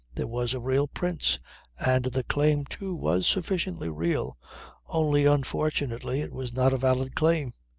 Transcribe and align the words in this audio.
There 0.15 0.25
was 0.25 0.55
a 0.55 0.59
real 0.59 0.87
prince; 0.87 1.39
and 1.79 2.05
the 2.05 2.23
claim 2.23 2.65
too 2.65 2.95
was 2.95 3.27
sufficiently 3.27 3.87
real 3.87 4.35
only 4.87 5.25
unfortunately 5.25 6.21
it 6.21 6.33
was 6.33 6.55
not 6.55 6.73
a 6.73 6.77
valid 6.77 7.13
claim. 7.13 7.53